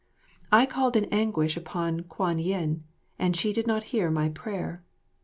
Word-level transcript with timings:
I 0.51 0.65
called 0.65 0.95
in 0.97 1.05
anguish 1.11 1.55
upon 1.55 2.05
Kwan 2.05 2.39
yin, 2.39 2.85
and 3.19 3.35
she 3.35 3.53
did 3.53 3.67
not 3.67 3.83
hear 3.93 4.09
my 4.09 4.29
prayer. 4.29 4.83